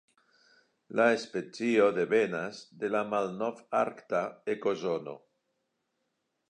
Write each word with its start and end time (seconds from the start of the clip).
La 0.99 1.05
specio 1.23 1.85
devenas 1.99 2.63
de 2.85 2.91
la 2.95 3.03
Malnov-Arkta 3.13 4.27
ekozono. 4.57 5.17